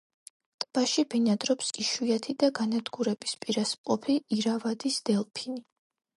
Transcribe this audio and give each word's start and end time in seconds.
ტბაში 0.63 1.03
ბინადრობს 1.13 1.69
იშვიათი 1.83 2.35
და 2.45 2.49
განადგურების 2.61 3.37
პირას 3.45 3.75
მყოფი 3.83 4.19
ირავადის 4.41 5.01
დელფინი. 5.13 5.65